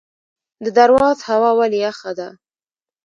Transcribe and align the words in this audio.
د 0.63 0.65
درواز 0.77 1.17
هوا 1.29 1.51
ولې 1.59 1.79
یخه 1.85 2.11
ده؟ 2.19 2.27